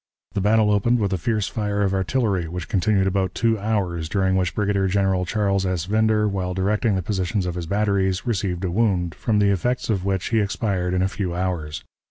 The 0.31 0.41
battle 0.41 0.71
opened 0.71 0.97
with 0.97 1.13
a 1.13 1.17
fierce 1.19 1.47
fire 1.47 1.83
of 1.83 1.93
artillery, 1.93 2.47
which 2.47 2.67
continued 2.67 3.05
about 3.05 3.35
two 3.35 3.59
hours, 3.59 4.09
during 4.09 4.35
which 4.35 4.55
Brigadier 4.55 4.87
General 4.87 5.27
Charles 5.27 5.63
S. 5.63 5.87
Winder, 5.87 6.27
while 6.27 6.55
directing 6.55 6.95
the 6.95 7.03
positions 7.03 7.45
of 7.45 7.53
his 7.53 7.67
batteries, 7.67 8.25
received 8.25 8.65
a 8.65 8.71
wound, 8.71 9.13
from 9.13 9.37
the 9.37 9.51
effects 9.51 9.91
of 9.91 10.03
which 10.03 10.29
he 10.29 10.39
expired 10.39 10.95
in 10.95 11.03
a 11.03 11.07
few 11.07 11.35
hours. 11.35 11.83